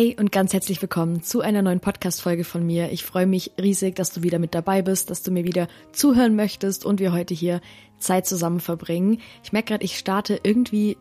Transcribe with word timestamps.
Hey 0.00 0.16
und 0.18 0.32
ganz 0.32 0.54
herzlich 0.54 0.80
willkommen 0.80 1.22
zu 1.22 1.42
einer 1.42 1.60
neuen 1.60 1.80
Podcast-Folge 1.80 2.44
von 2.44 2.64
mir. 2.64 2.90
Ich 2.90 3.04
freue 3.04 3.26
mich 3.26 3.50
riesig, 3.60 3.96
dass 3.96 4.10
du 4.10 4.22
wieder 4.22 4.38
mit 4.38 4.54
dabei 4.54 4.80
bist, 4.80 5.10
dass 5.10 5.22
du 5.22 5.30
mir 5.30 5.44
wieder 5.44 5.68
zuhören 5.92 6.36
möchtest 6.36 6.86
und 6.86 7.00
wir 7.00 7.12
heute 7.12 7.34
hier 7.34 7.60
Zeit 7.98 8.26
zusammen 8.26 8.60
verbringen. 8.60 9.20
Ich 9.44 9.52
merke 9.52 9.74
gerade, 9.74 9.84
ich 9.84 9.98
starte 9.98 10.40
irgendwie 10.42 10.96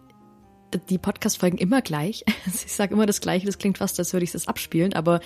die 0.90 0.98
Podcast-Folgen 0.98 1.58
immer 1.58 1.82
gleich. 1.82 2.26
Ich 2.46 2.74
sage 2.74 2.94
immer 2.94 3.06
das 3.06 3.22
Gleiche, 3.22 3.46
das 3.46 3.58
klingt 3.58 3.78
fast, 3.78 3.98
als 4.00 4.12
würde 4.12 4.26
ich 4.26 4.34
das 4.34 4.50
abspielen, 4.50 4.92
aber 4.92 5.22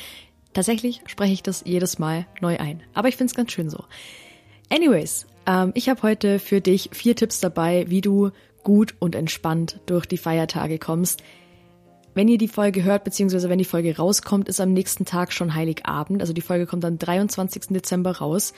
tatsächlich 0.54 1.02
spreche 1.08 1.34
ich 1.34 1.42
das 1.42 1.64
jedes 1.66 1.98
Mal 1.98 2.28
neu 2.42 2.60
ein. 2.60 2.84
Aber 2.94 3.08
ich 3.08 3.16
finde 3.16 3.32
es 3.32 3.36
ganz 3.36 3.52
schön 3.54 3.72
so. 3.72 3.86
Anyways, 4.70 5.26
ähm, 5.48 5.72
ich 5.74 5.90
habe 5.90 6.04
heute 6.04 6.38
für 6.38 6.62
dich 6.62 6.92
vier 6.94 7.16
Tipps 7.16 7.40
dabei, 7.40 7.86
wie 7.90 8.02
du 8.02 8.30
gut 8.62 8.94
und 9.00 9.16
entspannt 9.16 9.80
durch 9.88 10.06
die 10.06 10.20
Feiertage 10.20 10.78
kommst. 10.78 11.24
Wenn 12.14 12.28
ihr 12.28 12.38
die 12.38 12.48
Folge 12.48 12.84
hört, 12.84 13.04
beziehungsweise 13.04 13.50
wenn 13.50 13.58
die 13.58 13.66
Folge 13.66 13.98
rauskommt, 13.98 14.48
ist 14.48 14.62
am 14.62 14.74
nächsten 14.74 15.06
Tag 15.06 15.34
schon 15.34 15.56
Heiligabend. 15.56 16.22
Also 16.22 16.34
die 16.34 16.42
Folge 16.42 16.68
kommt 16.68 16.86
am 16.86 17.00
23. 17.00 17.68
Dezember 17.70 18.18
raus. 18.18 18.54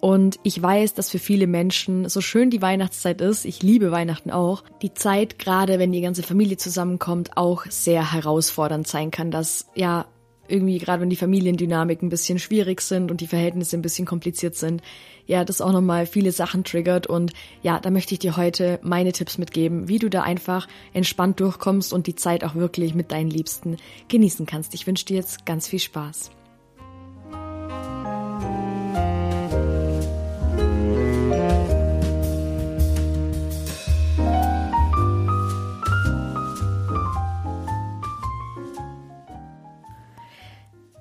Und 0.00 0.40
ich 0.42 0.60
weiß, 0.60 0.94
dass 0.94 1.10
für 1.10 1.20
viele 1.20 1.46
Menschen, 1.46 2.08
so 2.08 2.20
schön 2.20 2.50
die 2.50 2.60
Weihnachtszeit 2.60 3.20
ist, 3.20 3.44
ich 3.44 3.62
liebe 3.62 3.92
Weihnachten 3.92 4.32
auch, 4.32 4.64
die 4.82 4.94
Zeit, 4.94 5.38
gerade 5.38 5.78
wenn 5.78 5.92
die 5.92 6.00
ganze 6.00 6.24
Familie 6.24 6.56
zusammenkommt, 6.56 7.36
auch 7.36 7.66
sehr 7.68 8.12
herausfordernd 8.12 8.88
sein 8.88 9.12
kann, 9.12 9.30
dass 9.30 9.66
ja 9.76 10.06
irgendwie 10.48 10.78
gerade 10.78 11.00
wenn 11.02 11.10
die 11.10 11.16
Familiendynamik 11.16 12.02
ein 12.02 12.08
bisschen 12.08 12.38
schwierig 12.38 12.80
sind 12.80 13.10
und 13.10 13.20
die 13.20 13.26
Verhältnisse 13.26 13.76
ein 13.76 13.82
bisschen 13.82 14.06
kompliziert 14.06 14.56
sind, 14.56 14.82
ja, 15.26 15.44
das 15.44 15.60
auch 15.60 15.72
nochmal 15.72 16.06
viele 16.06 16.32
Sachen 16.32 16.64
triggert 16.64 17.06
und 17.06 17.32
ja, 17.62 17.78
da 17.78 17.90
möchte 17.90 18.14
ich 18.14 18.18
dir 18.18 18.36
heute 18.36 18.80
meine 18.82 19.12
Tipps 19.12 19.38
mitgeben, 19.38 19.88
wie 19.88 19.98
du 19.98 20.10
da 20.10 20.22
einfach 20.22 20.68
entspannt 20.92 21.40
durchkommst 21.40 21.92
und 21.92 22.06
die 22.06 22.16
Zeit 22.16 22.44
auch 22.44 22.54
wirklich 22.54 22.94
mit 22.94 23.12
deinen 23.12 23.30
Liebsten 23.30 23.76
genießen 24.08 24.46
kannst. 24.46 24.74
Ich 24.74 24.86
wünsche 24.86 25.06
dir 25.06 25.16
jetzt 25.16 25.46
ganz 25.46 25.68
viel 25.68 25.78
Spaß. 25.78 26.30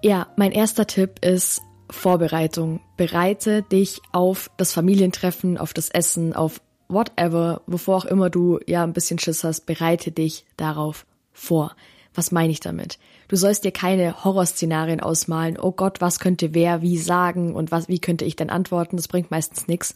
Ja, 0.03 0.27
mein 0.35 0.51
erster 0.51 0.87
Tipp 0.87 1.23
ist 1.23 1.61
Vorbereitung. 1.91 2.79
Bereite 2.97 3.61
dich 3.61 4.01
auf 4.11 4.49
das 4.57 4.73
Familientreffen, 4.73 5.59
auf 5.59 5.73
das 5.73 5.89
Essen, 5.89 6.33
auf 6.33 6.59
whatever, 6.87 7.61
wovor 7.67 7.97
auch 7.97 8.05
immer 8.05 8.31
du 8.31 8.59
ja 8.65 8.83
ein 8.83 8.93
bisschen 8.93 9.19
Schiss 9.19 9.43
hast, 9.43 9.67
bereite 9.67 10.11
dich 10.11 10.45
darauf 10.57 11.05
vor. 11.33 11.75
Was 12.15 12.31
meine 12.31 12.51
ich 12.51 12.59
damit? 12.59 12.97
Du 13.27 13.35
sollst 13.35 13.63
dir 13.63 13.71
keine 13.71 14.23
Horrorszenarien 14.23 15.01
ausmalen. 15.01 15.57
Oh 15.59 15.71
Gott, 15.71 16.01
was 16.01 16.19
könnte 16.19 16.53
wer 16.55 16.81
wie 16.81 16.97
sagen 16.97 17.53
und 17.53 17.71
was, 17.71 17.87
wie 17.87 17.99
könnte 17.99 18.25
ich 18.25 18.35
denn 18.35 18.49
antworten? 18.49 18.97
Das 18.97 19.07
bringt 19.07 19.29
meistens 19.29 19.67
nichts. 19.67 19.93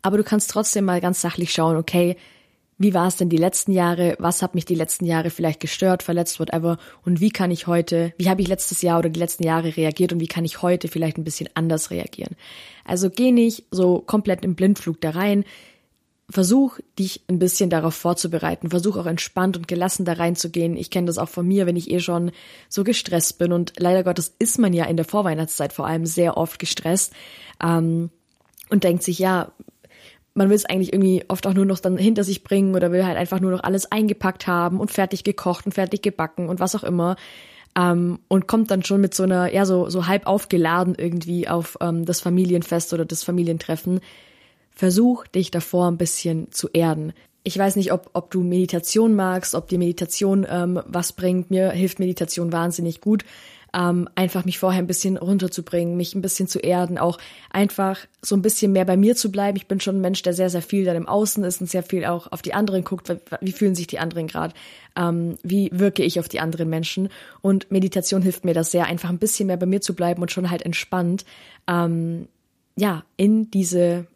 Aber 0.00 0.16
du 0.16 0.24
kannst 0.24 0.50
trotzdem 0.50 0.86
mal 0.86 1.00
ganz 1.00 1.20
sachlich 1.20 1.52
schauen, 1.52 1.76
okay, 1.76 2.16
wie 2.82 2.94
war 2.94 3.06
es 3.06 3.16
denn 3.16 3.28
die 3.28 3.36
letzten 3.36 3.72
Jahre, 3.72 4.16
was 4.18 4.42
hat 4.42 4.54
mich 4.54 4.64
die 4.64 4.74
letzten 4.74 5.04
Jahre 5.04 5.30
vielleicht 5.30 5.60
gestört, 5.60 6.02
verletzt, 6.02 6.40
whatever, 6.40 6.78
und 7.04 7.20
wie 7.20 7.30
kann 7.30 7.50
ich 7.50 7.66
heute, 7.66 8.12
wie 8.18 8.28
habe 8.28 8.42
ich 8.42 8.48
letztes 8.48 8.82
Jahr 8.82 8.98
oder 8.98 9.08
die 9.08 9.20
letzten 9.20 9.44
Jahre 9.44 9.76
reagiert 9.76 10.12
und 10.12 10.20
wie 10.20 10.28
kann 10.28 10.44
ich 10.44 10.62
heute 10.62 10.88
vielleicht 10.88 11.16
ein 11.16 11.24
bisschen 11.24 11.48
anders 11.54 11.90
reagieren. 11.90 12.36
Also 12.84 13.10
geh 13.10 13.30
nicht 13.30 13.64
so 13.70 14.00
komplett 14.00 14.44
im 14.44 14.54
Blindflug 14.54 15.00
da 15.00 15.10
rein, 15.10 15.44
versuch 16.28 16.78
dich 16.98 17.22
ein 17.28 17.38
bisschen 17.38 17.70
darauf 17.70 17.94
vorzubereiten, 17.94 18.70
versuch 18.70 18.96
auch 18.96 19.06
entspannt 19.06 19.56
und 19.56 19.68
gelassen 19.68 20.04
da 20.04 20.14
reinzugehen. 20.14 20.76
Ich 20.76 20.90
kenne 20.90 21.06
das 21.06 21.18
auch 21.18 21.28
von 21.28 21.46
mir, 21.46 21.66
wenn 21.66 21.76
ich 21.76 21.90
eh 21.90 22.00
schon 22.00 22.32
so 22.68 22.84
gestresst 22.84 23.38
bin. 23.38 23.52
Und 23.52 23.74
leider 23.78 24.02
Gottes 24.02 24.34
ist 24.38 24.58
man 24.58 24.72
ja 24.72 24.86
in 24.86 24.96
der 24.96 25.04
Vorweihnachtszeit 25.04 25.72
vor 25.72 25.86
allem 25.86 26.06
sehr 26.06 26.36
oft 26.36 26.58
gestresst 26.58 27.12
ähm, 27.62 28.10
und 28.70 28.84
denkt 28.84 29.02
sich, 29.02 29.18
ja, 29.18 29.52
man 30.34 30.48
will 30.48 30.56
es 30.56 30.64
eigentlich 30.64 30.92
irgendwie 30.92 31.24
oft 31.28 31.46
auch 31.46 31.54
nur 31.54 31.64
noch 31.64 31.80
dann 31.80 31.98
hinter 31.98 32.24
sich 32.24 32.42
bringen 32.42 32.74
oder 32.74 32.92
will 32.92 33.04
halt 33.04 33.18
einfach 33.18 33.40
nur 33.40 33.50
noch 33.50 33.62
alles 33.62 33.90
eingepackt 33.90 34.46
haben 34.46 34.80
und 34.80 34.90
fertig 34.90 35.24
gekocht 35.24 35.66
und 35.66 35.72
fertig 35.72 36.02
gebacken 36.02 36.48
und 36.48 36.60
was 36.60 36.74
auch 36.74 36.84
immer. 36.84 37.16
Ähm, 37.76 38.18
und 38.28 38.46
kommt 38.46 38.70
dann 38.70 38.84
schon 38.84 39.00
mit 39.00 39.14
so 39.14 39.22
einer, 39.22 39.52
ja, 39.52 39.64
so, 39.64 39.88
so 39.88 40.06
halb 40.06 40.26
aufgeladen 40.26 40.94
irgendwie 40.96 41.48
auf 41.48 41.78
ähm, 41.80 42.04
das 42.04 42.20
Familienfest 42.20 42.92
oder 42.92 43.04
das 43.04 43.24
Familientreffen. 43.24 44.00
Versuch 44.70 45.26
dich 45.26 45.50
davor 45.50 45.88
ein 45.88 45.98
bisschen 45.98 46.50
zu 46.50 46.68
erden. 46.72 47.12
Ich 47.44 47.58
weiß 47.58 47.76
nicht, 47.76 47.92
ob, 47.92 48.10
ob 48.12 48.30
du 48.30 48.42
Meditation 48.42 49.14
magst, 49.14 49.54
ob 49.54 49.68
dir 49.68 49.78
Meditation 49.78 50.46
ähm, 50.48 50.80
was 50.86 51.12
bringt. 51.12 51.50
Mir 51.50 51.70
hilft 51.70 51.98
Meditation 51.98 52.52
wahnsinnig 52.52 53.00
gut 53.00 53.24
ähm, 53.74 54.08
einfach 54.14 54.44
mich 54.44 54.58
vorher 54.58 54.82
ein 54.82 54.86
bisschen 54.86 55.16
runterzubringen, 55.16 55.96
mich 55.96 56.14
ein 56.14 56.22
bisschen 56.22 56.46
zu 56.46 56.58
erden, 56.58 56.98
auch 56.98 57.18
einfach 57.50 57.98
so 58.20 58.36
ein 58.36 58.42
bisschen 58.42 58.72
mehr 58.72 58.84
bei 58.84 58.96
mir 58.96 59.16
zu 59.16 59.32
bleiben. 59.32 59.56
Ich 59.56 59.66
bin 59.66 59.80
schon 59.80 59.96
ein 59.96 60.00
Mensch, 60.00 60.22
der 60.22 60.34
sehr, 60.34 60.50
sehr 60.50 60.62
viel 60.62 60.84
dann 60.84 60.96
im 60.96 61.08
Außen 61.08 61.42
ist 61.44 61.60
und 61.60 61.70
sehr 61.70 61.82
viel 61.82 62.04
auch 62.04 62.30
auf 62.30 62.42
die 62.42 62.54
anderen 62.54 62.84
guckt. 62.84 63.12
Wie 63.40 63.52
fühlen 63.52 63.74
sich 63.74 63.86
die 63.86 63.98
anderen 63.98 64.26
gerade? 64.26 64.54
Ähm, 64.94 65.38
wie 65.42 65.70
wirke 65.72 66.02
ich 66.02 66.20
auf 66.20 66.28
die 66.28 66.40
anderen 66.40 66.68
Menschen? 66.68 67.08
Und 67.40 67.70
Meditation 67.70 68.22
hilft 68.22 68.44
mir 68.44 68.54
das 68.54 68.70
sehr, 68.70 68.86
einfach 68.86 69.08
ein 69.08 69.18
bisschen 69.18 69.46
mehr 69.46 69.56
bei 69.56 69.66
mir 69.66 69.80
zu 69.80 69.94
bleiben 69.94 70.20
und 70.20 70.30
schon 70.30 70.50
halt 70.50 70.62
entspannt, 70.62 71.24
ähm, 71.66 72.28
ja, 72.76 73.04
in 73.16 73.50
diese 73.50 74.06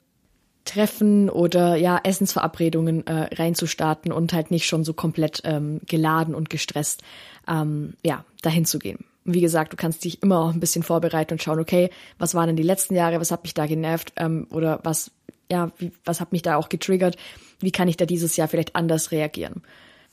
Treffen 0.65 1.31
oder 1.31 1.77
ja 1.77 2.01
Essensverabredungen 2.03 3.07
äh, 3.07 3.35
reinzustarten 3.35 4.13
und 4.13 4.33
halt 4.33 4.51
nicht 4.51 4.67
schon 4.67 4.85
so 4.85 4.93
komplett 4.93 5.41
ähm, 5.45 5.81
geladen 5.87 6.35
und 6.35 6.51
gestresst 6.51 7.03
ähm, 7.49 7.95
ja 8.03 8.25
dahin 8.43 8.65
zu 8.65 8.79
gehen. 8.79 9.05
Wie 9.27 9.41
gesagt, 9.41 9.73
du 9.73 9.77
kannst 9.77 10.05
dich 10.05 10.23
immer 10.23 10.41
auch 10.41 10.55
ein 10.55 10.61
bisschen 10.61 10.83
vorbereiten 10.83 11.35
und 11.35 11.43
schauen, 11.43 11.59
okay, 11.59 11.91
was 12.19 12.35
waren 12.35 12.47
denn 12.47 12.57
die 12.57 12.63
letzten 12.63 12.95
Jahre, 12.95 13.21
was 13.21 13.31
hat 13.31 13.43
mich 13.43 13.55
da 13.55 13.67
genervt 13.67 14.13
ähm, 14.17 14.47
oder 14.51 14.81
was, 14.85 15.11
ja, 15.51 15.73
wie, 15.79 15.93
was 16.05 16.21
hat 16.21 16.33
mich 16.33 16.43
da 16.43 16.57
auch 16.57 16.69
getriggert, 16.69 17.17
wie 17.61 17.73
kann 17.73 17.89
ich 17.89 17.97
da 17.97 18.07
dieses 18.07 18.37
Jahr 18.37 18.49
vielleicht 18.49 18.77
anders 18.77 19.11
reagieren. 19.11 19.63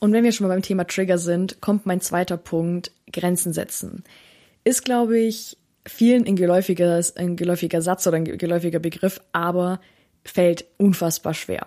Und 0.00 0.12
wenn 0.12 0.24
wir 0.24 0.32
schon 0.32 0.46
mal 0.48 0.54
beim 0.54 0.62
Thema 0.62 0.84
Trigger 0.84 1.18
sind, 1.18 1.60
kommt 1.60 1.86
mein 1.86 2.00
zweiter 2.00 2.36
Punkt, 2.36 2.90
Grenzen 3.12 3.52
setzen. 3.52 4.04
Ist, 4.64 4.84
glaube 4.84 5.18
ich, 5.18 5.56
vielen 5.86 6.26
ein 6.26 6.36
geläufiger, 6.36 7.00
ein 7.16 7.36
geläufiger 7.36 7.82
Satz 7.82 8.06
oder 8.06 8.16
ein 8.16 8.24
geläufiger 8.24 8.80
Begriff, 8.80 9.20
aber 9.32 9.80
fällt 10.24 10.64
unfassbar 10.78 11.34
schwer. 11.34 11.66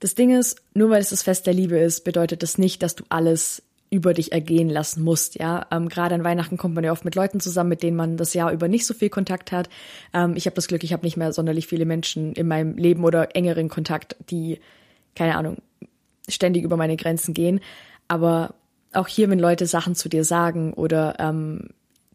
Das 0.00 0.14
Ding 0.14 0.36
ist, 0.36 0.60
nur 0.74 0.90
weil 0.90 1.00
es 1.00 1.10
das 1.10 1.22
Fest 1.22 1.46
der 1.46 1.54
Liebe 1.54 1.78
ist, 1.78 2.04
bedeutet 2.04 2.42
das 2.42 2.58
nicht, 2.58 2.82
dass 2.82 2.94
du 2.94 3.04
alles 3.08 3.62
über 3.90 4.14
dich 4.14 4.32
ergehen 4.32 4.68
lassen 4.68 5.02
musst. 5.02 5.38
Ja, 5.38 5.66
ähm, 5.70 5.88
gerade 5.88 6.14
an 6.14 6.24
Weihnachten 6.24 6.56
kommt 6.56 6.74
man 6.74 6.84
ja 6.84 6.92
oft 6.92 7.04
mit 7.04 7.14
Leuten 7.14 7.40
zusammen, 7.40 7.70
mit 7.70 7.82
denen 7.82 7.96
man 7.96 8.16
das 8.16 8.34
Jahr 8.34 8.52
über 8.52 8.68
nicht 8.68 8.86
so 8.86 8.94
viel 8.94 9.08
Kontakt 9.08 9.52
hat. 9.52 9.68
Ähm, 10.12 10.34
ich 10.36 10.46
habe 10.46 10.54
das 10.54 10.68
Glück, 10.68 10.84
ich 10.84 10.92
habe 10.92 11.04
nicht 11.04 11.16
mehr 11.16 11.32
sonderlich 11.32 11.66
viele 11.66 11.84
Menschen 11.86 12.32
in 12.34 12.48
meinem 12.48 12.76
Leben 12.76 13.04
oder 13.04 13.34
engeren 13.34 13.68
Kontakt, 13.68 14.16
die 14.30 14.60
keine 15.14 15.36
Ahnung 15.36 15.58
ständig 16.28 16.64
über 16.64 16.76
meine 16.76 16.96
Grenzen 16.96 17.34
gehen. 17.34 17.60
Aber 18.08 18.54
auch 18.92 19.08
hier, 19.08 19.28
wenn 19.30 19.38
Leute 19.38 19.66
Sachen 19.66 19.94
zu 19.94 20.08
dir 20.08 20.24
sagen 20.24 20.72
oder 20.72 21.16
ähm, 21.18 21.70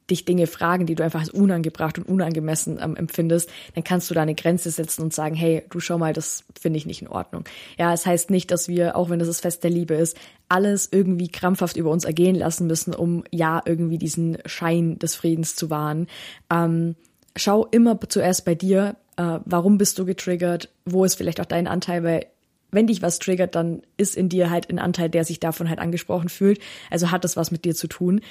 dich 0.09 0.25
Dinge 0.25 0.47
fragen, 0.47 0.85
die 0.85 0.95
du 0.95 1.03
einfach 1.03 1.21
als 1.21 1.29
unangebracht 1.29 1.97
und 1.97 2.07
unangemessen 2.07 2.79
ähm, 2.81 2.95
empfindest, 2.95 3.49
dann 3.75 3.83
kannst 3.83 4.09
du 4.09 4.13
da 4.13 4.21
eine 4.21 4.35
Grenze 4.35 4.69
setzen 4.69 5.01
und 5.01 5.13
sagen, 5.13 5.35
hey, 5.35 5.63
du 5.69 5.79
schau 5.79 5.97
mal, 5.97 6.13
das 6.13 6.43
finde 6.59 6.77
ich 6.77 6.85
nicht 6.85 7.01
in 7.01 7.07
Ordnung. 7.07 7.45
Ja, 7.77 7.93
es 7.93 8.05
heißt 8.05 8.29
nicht, 8.29 8.51
dass 8.51 8.67
wir, 8.67 8.95
auch 8.95 9.09
wenn 9.09 9.19
das 9.19 9.27
das 9.27 9.39
Fest 9.39 9.63
der 9.63 9.71
Liebe 9.71 9.95
ist, 9.95 10.17
alles 10.49 10.89
irgendwie 10.91 11.29
krampfhaft 11.29 11.77
über 11.77 11.89
uns 11.89 12.05
ergehen 12.05 12.35
lassen 12.35 12.67
müssen, 12.67 12.93
um 12.93 13.23
ja 13.31 13.61
irgendwie 13.65 13.97
diesen 13.97 14.37
Schein 14.45 14.99
des 14.99 15.15
Friedens 15.15 15.55
zu 15.55 15.69
wahren. 15.69 16.07
Ähm, 16.51 16.95
schau 17.35 17.65
immer 17.65 17.99
zuerst 18.09 18.45
bei 18.45 18.55
dir, 18.55 18.95
äh, 19.17 19.39
warum 19.45 19.77
bist 19.77 19.97
du 19.99 20.05
getriggert, 20.05 20.69
wo 20.85 21.05
ist 21.05 21.15
vielleicht 21.15 21.39
auch 21.39 21.45
dein 21.45 21.67
Anteil, 21.67 22.03
weil 22.03 22.25
wenn 22.71 22.87
dich 22.87 23.01
was 23.01 23.19
triggert, 23.19 23.55
dann 23.55 23.83
ist 23.97 24.15
in 24.15 24.29
dir 24.29 24.49
halt 24.49 24.69
ein 24.69 24.79
Anteil, 24.79 25.09
der 25.09 25.23
sich 25.23 25.39
davon 25.39 25.69
halt 25.69 25.79
angesprochen 25.79 26.29
fühlt. 26.29 26.59
Also 26.89 27.11
hat 27.11 27.23
das 27.23 27.37
was 27.37 27.51
mit 27.51 27.65
dir 27.65 27.75
zu 27.75 27.87
tun. 27.87 28.21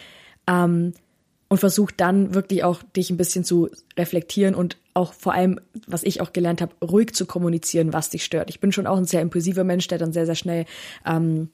Ähm, 0.49 0.94
und 1.52 1.58
versuch 1.58 1.90
dann 1.90 2.32
wirklich 2.32 2.64
auch 2.64 2.82
dich 2.96 3.10
ein 3.10 3.19
bisschen 3.19 3.44
zu 3.44 3.69
reflektieren 3.99 4.54
und 4.54 4.78
auch 4.94 5.12
vor 5.12 5.34
allem, 5.34 5.60
was 5.87 6.02
ich 6.02 6.22
auch 6.22 6.32
gelernt 6.32 6.62
habe, 6.62 6.72
ruhig 6.82 7.12
zu 7.12 7.26
kommunizieren, 7.26 7.93
was 7.93 8.08
dich 8.08 8.25
stört. 8.25 8.49
Ich 8.49 8.58
bin 8.58 8.72
schon 8.72 8.87
auch 8.87 8.96
ein 8.96 9.04
sehr 9.04 9.20
impulsiver 9.20 9.62
Mensch, 9.62 9.87
der 9.87 9.99
dann 9.99 10.14
sehr, 10.14 10.25
sehr 10.25 10.34
schnell 10.34 10.64
ähm, 11.04 11.50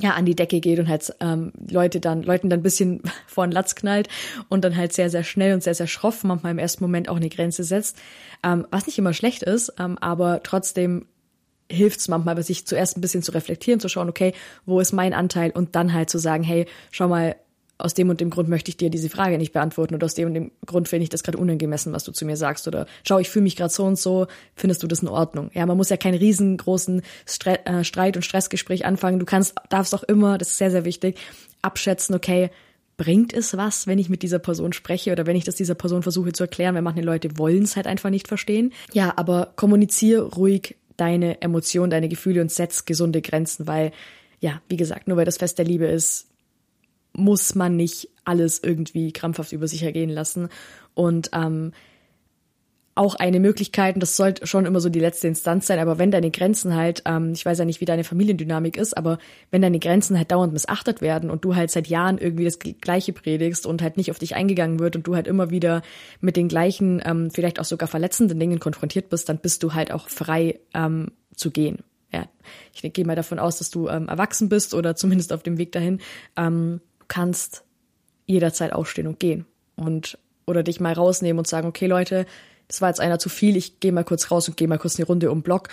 ja, 0.00 0.10
an 0.10 0.26
die 0.26 0.34
Decke 0.34 0.60
geht 0.60 0.78
und 0.78 0.88
halt 0.90 1.14
ähm, 1.20 1.52
Leute 1.66 1.98
dann, 1.98 2.22
Leuten 2.24 2.50
dann 2.50 2.60
ein 2.60 2.62
bisschen 2.62 3.00
vor 3.26 3.46
den 3.46 3.52
Latz 3.52 3.74
knallt 3.74 4.08
und 4.50 4.66
dann 4.66 4.76
halt 4.76 4.92
sehr, 4.92 5.08
sehr 5.08 5.24
schnell 5.24 5.54
und 5.54 5.62
sehr, 5.62 5.74
sehr 5.74 5.86
schroff 5.86 6.24
manchmal 6.24 6.52
im 6.52 6.58
ersten 6.58 6.84
Moment 6.84 7.08
auch 7.08 7.16
eine 7.16 7.30
Grenze 7.30 7.64
setzt. 7.64 7.96
Ähm, 8.44 8.66
was 8.70 8.86
nicht 8.86 8.98
immer 8.98 9.14
schlecht 9.14 9.42
ist, 9.42 9.72
ähm, 9.78 9.96
aber 9.96 10.42
trotzdem 10.42 11.06
hilft 11.70 12.00
es 12.00 12.08
manchmal, 12.08 12.42
sich 12.42 12.66
zuerst 12.66 12.98
ein 12.98 13.00
bisschen 13.00 13.22
zu 13.22 13.32
reflektieren, 13.32 13.80
zu 13.80 13.88
schauen, 13.88 14.10
okay, 14.10 14.34
wo 14.66 14.78
ist 14.78 14.92
mein 14.92 15.14
Anteil 15.14 15.52
und 15.52 15.74
dann 15.74 15.94
halt 15.94 16.10
zu 16.10 16.18
sagen, 16.18 16.42
hey, 16.42 16.66
schau 16.90 17.08
mal, 17.08 17.34
aus 17.78 17.94
dem 17.94 18.10
und 18.10 18.20
dem 18.20 18.30
Grund 18.30 18.48
möchte 18.48 18.70
ich 18.70 18.76
dir 18.76 18.90
diese 18.90 19.08
Frage 19.08 19.38
nicht 19.38 19.52
beantworten 19.52 19.94
oder 19.94 20.04
aus 20.04 20.14
dem 20.14 20.28
und 20.28 20.34
dem 20.34 20.50
Grund 20.66 20.88
finde 20.88 21.04
ich 21.04 21.08
das 21.08 21.22
gerade 21.22 21.38
unangemessen, 21.38 21.92
was 21.92 22.04
du 22.04 22.12
zu 22.12 22.26
mir 22.26 22.36
sagst 22.36 22.66
oder 22.66 22.86
schau, 23.06 23.18
ich 23.18 23.30
fühle 23.30 23.44
mich 23.44 23.56
gerade 23.56 23.72
so 23.72 23.84
und 23.84 23.98
so, 23.98 24.26
findest 24.56 24.82
du 24.82 24.88
das 24.88 25.00
in 25.00 25.08
Ordnung? 25.08 25.50
Ja, 25.54 25.64
man 25.64 25.76
muss 25.76 25.88
ja 25.88 25.96
keinen 25.96 26.18
riesengroßen 26.18 27.02
Stre 27.26 27.64
äh, 27.64 27.84
Streit 27.84 28.16
und 28.16 28.22
Stressgespräch 28.22 28.84
anfangen. 28.84 29.20
Du 29.20 29.26
kannst, 29.26 29.54
darfst 29.68 29.94
auch 29.94 30.02
immer, 30.02 30.38
das 30.38 30.48
ist 30.48 30.58
sehr, 30.58 30.72
sehr 30.72 30.84
wichtig, 30.84 31.16
abschätzen, 31.62 32.14
okay, 32.14 32.50
bringt 32.96 33.32
es 33.32 33.56
was, 33.56 33.86
wenn 33.86 33.98
ich 33.98 34.08
mit 34.08 34.22
dieser 34.22 34.40
Person 34.40 34.72
spreche 34.72 35.12
oder 35.12 35.24
wenn 35.24 35.36
ich 35.36 35.44
das 35.44 35.54
dieser 35.54 35.76
Person 35.76 36.02
versuche 36.02 36.32
zu 36.32 36.42
erklären, 36.42 36.74
weil 36.74 36.82
manche 36.82 37.00
Leute 37.00 37.38
wollen 37.38 37.62
es 37.62 37.76
halt 37.76 37.86
einfach 37.86 38.10
nicht 38.10 38.26
verstehen. 38.26 38.72
Ja, 38.92 39.14
aber 39.16 39.52
kommuniziere 39.54 40.22
ruhig 40.22 40.76
deine 40.96 41.40
Emotionen, 41.40 41.90
deine 41.90 42.08
Gefühle 42.08 42.40
und 42.40 42.50
setz 42.50 42.84
gesunde 42.84 43.22
Grenzen, 43.22 43.68
weil, 43.68 43.92
ja, 44.40 44.60
wie 44.68 44.76
gesagt, 44.76 45.06
nur 45.06 45.16
weil 45.16 45.24
das 45.24 45.36
Fest 45.36 45.58
der 45.58 45.64
Liebe 45.64 45.86
ist, 45.86 46.27
muss 47.18 47.54
man 47.54 47.76
nicht 47.76 48.08
alles 48.24 48.62
irgendwie 48.62 49.12
krampfhaft 49.12 49.52
über 49.52 49.68
sich 49.68 49.82
ergehen 49.82 50.10
lassen. 50.10 50.48
Und 50.94 51.30
ähm, 51.32 51.72
auch 52.98 53.14
eine 53.14 53.38
Möglichkeit, 53.38 53.94
und 53.94 54.00
das 54.00 54.16
sollte 54.16 54.44
schon 54.48 54.66
immer 54.66 54.80
so 54.80 54.88
die 54.88 54.98
letzte 54.98 55.28
Instanz 55.28 55.68
sein, 55.68 55.78
aber 55.78 55.98
wenn 55.98 56.10
deine 56.10 56.32
Grenzen 56.32 56.74
halt, 56.74 57.02
ähm, 57.06 57.32
ich 57.32 57.46
weiß 57.46 57.58
ja 57.58 57.64
nicht, 57.64 57.80
wie 57.80 57.84
deine 57.84 58.02
Familiendynamik 58.02 58.76
ist, 58.76 58.96
aber 58.96 59.18
wenn 59.52 59.62
deine 59.62 59.78
Grenzen 59.78 60.18
halt 60.18 60.32
dauernd 60.32 60.52
missachtet 60.52 61.00
werden 61.00 61.30
und 61.30 61.44
du 61.44 61.54
halt 61.54 61.70
seit 61.70 61.86
Jahren 61.86 62.18
irgendwie 62.18 62.44
das 62.44 62.58
Gleiche 62.58 63.12
predigst 63.12 63.66
und 63.66 63.82
halt 63.82 63.96
nicht 63.96 64.10
auf 64.10 64.18
dich 64.18 64.34
eingegangen 64.34 64.80
wird 64.80 64.96
und 64.96 65.06
du 65.06 65.14
halt 65.14 65.28
immer 65.28 65.50
wieder 65.50 65.82
mit 66.20 66.36
den 66.36 66.48
gleichen, 66.48 67.00
ähm, 67.04 67.30
vielleicht 67.30 67.60
auch 67.60 67.64
sogar 67.64 67.88
verletzenden 67.88 68.40
Dingen 68.40 68.58
konfrontiert 68.58 69.10
bist, 69.10 69.28
dann 69.28 69.38
bist 69.38 69.62
du 69.62 69.74
halt 69.74 69.92
auch 69.92 70.08
frei 70.08 70.58
ähm, 70.74 71.12
zu 71.36 71.52
gehen. 71.52 71.84
Ja, 72.12 72.26
ich 72.72 72.92
gehe 72.92 73.04
mal 73.04 73.14
davon 73.14 73.38
aus, 73.38 73.58
dass 73.58 73.70
du 73.70 73.88
ähm, 73.88 74.08
erwachsen 74.08 74.48
bist 74.48 74.74
oder 74.74 74.96
zumindest 74.96 75.32
auf 75.32 75.44
dem 75.44 75.56
Weg 75.56 75.70
dahin. 75.70 76.00
Ähm, 76.36 76.80
kannst 77.08 77.64
jederzeit 78.26 78.72
aufstehen 78.72 79.06
und 79.06 79.18
gehen 79.18 79.46
und 79.76 80.18
oder 80.46 80.62
dich 80.62 80.80
mal 80.80 80.92
rausnehmen 80.92 81.38
und 81.38 81.46
sagen, 81.46 81.68
okay 81.68 81.86
Leute, 81.86 82.26
das 82.68 82.80
war 82.80 82.88
jetzt 82.88 83.00
einer 83.00 83.18
zu 83.18 83.28
viel, 83.28 83.56
ich 83.56 83.80
gehe 83.80 83.92
mal 83.92 84.04
kurz 84.04 84.30
raus 84.30 84.48
und 84.48 84.56
gehe 84.56 84.68
mal 84.68 84.78
kurz 84.78 84.98
eine 84.98 85.06
Runde 85.06 85.30
um 85.30 85.42
Block, 85.42 85.68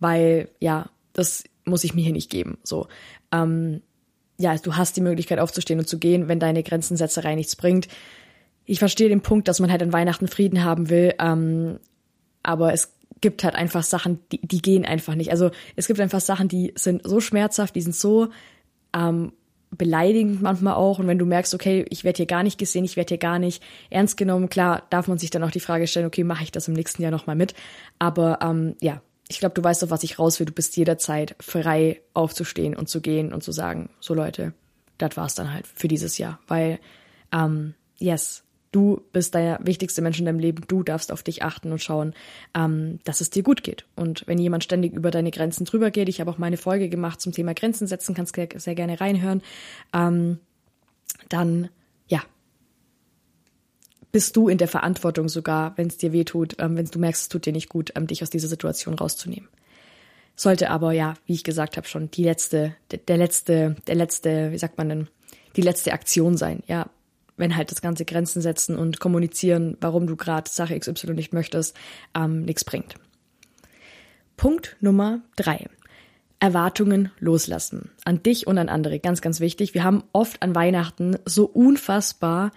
weil 0.00 0.48
ja, 0.60 0.90
das 1.12 1.44
muss 1.64 1.84
ich 1.84 1.94
mir 1.94 2.02
hier 2.02 2.12
nicht 2.12 2.30
geben. 2.30 2.58
So, 2.62 2.88
ähm, 3.32 3.82
ja, 4.38 4.56
du 4.56 4.76
hast 4.76 4.96
die 4.96 5.00
Möglichkeit 5.00 5.38
aufzustehen 5.38 5.78
und 5.78 5.88
zu 5.88 5.98
gehen, 5.98 6.28
wenn 6.28 6.40
deine 6.40 6.62
Grenzensetzerei 6.62 7.34
nichts 7.36 7.56
bringt. 7.56 7.88
Ich 8.64 8.78
verstehe 8.80 9.08
den 9.08 9.20
Punkt, 9.20 9.46
dass 9.46 9.60
man 9.60 9.70
halt 9.70 9.82
an 9.82 9.92
Weihnachten 9.92 10.26
Frieden 10.26 10.64
haben 10.64 10.90
will, 10.90 11.14
ähm, 11.20 11.78
aber 12.42 12.72
es 12.72 12.92
gibt 13.20 13.44
halt 13.44 13.54
einfach 13.54 13.82
Sachen, 13.82 14.20
die, 14.32 14.40
die 14.46 14.60
gehen 14.60 14.84
einfach 14.84 15.14
nicht. 15.14 15.30
Also 15.30 15.50
es 15.76 15.86
gibt 15.86 16.00
einfach 16.00 16.20
Sachen, 16.20 16.48
die 16.48 16.72
sind 16.76 17.02
so 17.04 17.20
schmerzhaft, 17.20 17.74
die 17.74 17.80
sind 17.80 17.94
so 17.94 18.28
ähm, 18.94 19.32
beleidigend 19.76 20.42
manchmal 20.42 20.74
auch. 20.74 20.98
Und 20.98 21.06
wenn 21.06 21.18
du 21.18 21.26
merkst, 21.26 21.54
okay, 21.54 21.84
ich 21.90 22.04
werde 22.04 22.18
hier 22.18 22.26
gar 22.26 22.42
nicht 22.42 22.58
gesehen, 22.58 22.84
ich 22.84 22.96
werde 22.96 23.08
hier 23.08 23.18
gar 23.18 23.38
nicht 23.38 23.62
ernst 23.90 24.16
genommen, 24.16 24.48
klar, 24.48 24.82
darf 24.90 25.08
man 25.08 25.18
sich 25.18 25.30
dann 25.30 25.42
auch 25.42 25.50
die 25.50 25.60
Frage 25.60 25.86
stellen, 25.86 26.06
okay, 26.06 26.24
mache 26.24 26.44
ich 26.44 26.52
das 26.52 26.68
im 26.68 26.74
nächsten 26.74 27.02
Jahr 27.02 27.10
nochmal 27.10 27.36
mit? 27.36 27.54
Aber 27.98 28.38
ähm, 28.42 28.76
ja, 28.80 29.00
ich 29.28 29.40
glaube, 29.40 29.54
du 29.54 29.64
weißt 29.64 29.82
doch, 29.82 29.90
was 29.90 30.02
ich 30.02 30.18
raus 30.18 30.38
will. 30.38 30.46
Du 30.46 30.52
bist 30.52 30.76
jederzeit 30.76 31.34
frei 31.40 32.00
aufzustehen 32.12 32.76
und 32.76 32.88
zu 32.88 33.00
gehen 33.00 33.32
und 33.32 33.42
zu 33.42 33.52
sagen, 33.52 33.90
so 34.00 34.14
Leute, 34.14 34.52
das 34.98 35.16
war's 35.16 35.34
dann 35.34 35.52
halt 35.52 35.66
für 35.66 35.88
dieses 35.88 36.18
Jahr. 36.18 36.38
Weil, 36.46 36.78
ähm, 37.32 37.74
yes, 37.98 38.44
Du 38.74 39.02
bist 39.12 39.34
der 39.34 39.60
wichtigste 39.62 40.02
Mensch 40.02 40.18
in 40.18 40.24
deinem 40.24 40.40
Leben. 40.40 40.64
Du 40.66 40.82
darfst 40.82 41.12
auf 41.12 41.22
dich 41.22 41.44
achten 41.44 41.70
und 41.70 41.80
schauen, 41.80 42.12
ähm, 42.56 42.98
dass 43.04 43.20
es 43.20 43.30
dir 43.30 43.44
gut 43.44 43.62
geht. 43.62 43.84
Und 43.94 44.26
wenn 44.26 44.36
jemand 44.36 44.64
ständig 44.64 44.94
über 44.94 45.12
deine 45.12 45.30
Grenzen 45.30 45.64
drüber 45.64 45.92
geht, 45.92 46.08
ich 46.08 46.20
habe 46.20 46.28
auch 46.28 46.38
meine 46.38 46.56
Folge 46.56 46.88
gemacht 46.88 47.20
zum 47.20 47.30
Thema 47.30 47.54
Grenzen 47.54 47.86
setzen, 47.86 48.16
kannst 48.16 48.34
sehr 48.34 48.74
gerne 48.74 49.00
reinhören, 49.00 49.42
ähm, 49.92 50.40
dann 51.28 51.68
ja, 52.08 52.20
bist 54.10 54.34
du 54.34 54.48
in 54.48 54.58
der 54.58 54.66
Verantwortung 54.66 55.28
sogar, 55.28 55.78
wenn 55.78 55.86
es 55.86 55.96
dir 55.96 56.12
weh 56.12 56.24
tut, 56.24 56.56
ähm, 56.58 56.76
wenn 56.76 56.86
du 56.86 56.98
merkst, 56.98 57.22
es 57.22 57.28
tut 57.28 57.46
dir 57.46 57.52
nicht 57.52 57.68
gut, 57.68 57.92
ähm, 57.94 58.08
dich 58.08 58.24
aus 58.24 58.30
dieser 58.30 58.48
Situation 58.48 58.94
rauszunehmen. 58.94 59.48
Sollte 60.34 60.70
aber 60.70 60.90
ja, 60.90 61.14
wie 61.26 61.34
ich 61.34 61.44
gesagt 61.44 61.76
habe, 61.76 61.86
schon 61.86 62.10
die 62.10 62.24
letzte, 62.24 62.74
der, 62.90 62.98
der 62.98 63.18
letzte, 63.18 63.76
der 63.86 63.94
letzte, 63.94 64.50
wie 64.50 64.58
sagt 64.58 64.78
man 64.78 64.88
denn, 64.88 65.08
die 65.54 65.62
letzte 65.62 65.92
Aktion 65.92 66.36
sein. 66.36 66.64
Ja, 66.66 66.90
wenn 67.36 67.56
halt 67.56 67.70
das 67.70 67.82
ganze 67.82 68.04
Grenzen 68.04 68.40
setzen 68.40 68.76
und 68.76 69.00
kommunizieren, 69.00 69.76
warum 69.80 70.06
du 70.06 70.16
gerade 70.16 70.50
Sache 70.50 70.78
XY 70.78 71.14
nicht 71.14 71.32
möchtest, 71.32 71.76
ähm, 72.14 72.42
nichts 72.42 72.64
bringt. 72.64 72.94
Punkt 74.36 74.76
Nummer 74.80 75.22
drei. 75.36 75.66
Erwartungen 76.40 77.10
loslassen. 77.20 77.90
An 78.04 78.22
dich 78.22 78.46
und 78.46 78.58
an 78.58 78.68
andere. 78.68 78.98
Ganz, 78.98 79.22
ganz 79.22 79.40
wichtig. 79.40 79.72
Wir 79.72 79.82
haben 79.82 80.04
oft 80.12 80.42
an 80.42 80.54
Weihnachten 80.54 81.16
so 81.24 81.46
unfassbar 81.46 82.50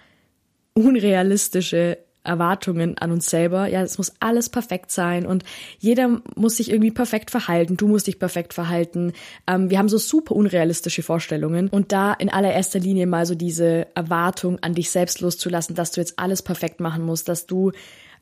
unrealistische 0.74 1.98
Erwartungen 2.28 2.96
an 2.98 3.10
uns 3.10 3.28
selber. 3.28 3.66
Ja, 3.66 3.82
es 3.82 3.98
muss 3.98 4.12
alles 4.20 4.48
perfekt 4.48 4.92
sein 4.92 5.26
und 5.26 5.44
jeder 5.78 6.20
muss 6.36 6.58
sich 6.58 6.70
irgendwie 6.70 6.90
perfekt 6.90 7.30
verhalten. 7.30 7.76
Du 7.76 7.88
musst 7.88 8.06
dich 8.06 8.18
perfekt 8.18 8.54
verhalten. 8.54 9.12
Ähm, 9.46 9.70
wir 9.70 9.78
haben 9.78 9.88
so 9.88 9.98
super 9.98 10.36
unrealistische 10.36 11.02
Vorstellungen 11.02 11.68
und 11.68 11.90
da 11.92 12.12
in 12.12 12.30
allererster 12.30 12.78
Linie 12.78 13.06
mal 13.06 13.26
so 13.26 13.34
diese 13.34 13.86
Erwartung 13.94 14.58
an 14.60 14.74
dich 14.74 14.90
selbst 14.90 15.20
loszulassen, 15.20 15.74
dass 15.74 15.90
du 15.90 16.00
jetzt 16.00 16.18
alles 16.18 16.42
perfekt 16.42 16.80
machen 16.80 17.04
musst, 17.04 17.28
dass 17.28 17.46
du 17.46 17.72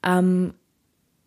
ähm, 0.02 0.54